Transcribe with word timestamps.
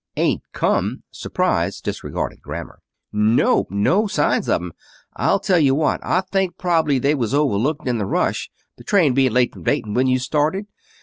"Ain't 0.17 0.41
come!" 0.51 1.03
surprise 1.11 1.79
disregarded 1.79 2.41
grammar. 2.41 2.79
"Nope. 3.13 3.67
No 3.69 4.07
signs 4.07 4.49
of 4.49 4.59
'em. 4.59 4.73
I'll 5.15 5.39
tell 5.39 5.59
you 5.59 5.75
what: 5.75 5.99
I 6.03 6.21
think 6.21 6.57
prob'ly 6.57 6.97
they 6.97 7.13
was 7.13 7.35
overlooked 7.35 7.87
in 7.87 7.99
the 7.99 8.07
rush, 8.07 8.49
the 8.77 8.83
train 8.83 9.13
being 9.13 9.31
late 9.31 9.53
from 9.53 9.61
Dayton 9.63 9.93
when 9.93 10.07
you 10.07 10.17
started. 10.17 10.65